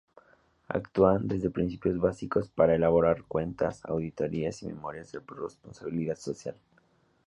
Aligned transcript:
Actúan 0.69 1.27
de 1.27 1.51
principios 1.51 1.99
básicos 1.99 2.49
para 2.49 2.73
elaborar 2.73 3.23
cuentas, 3.25 3.85
auditorías 3.85 4.63
y 4.63 4.67
memorias 4.69 5.11
de 5.11 5.19
responsabilidad 5.19 6.15
social. 6.15 6.55